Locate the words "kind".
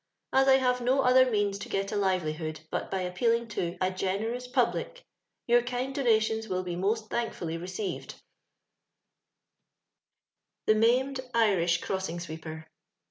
5.67-5.93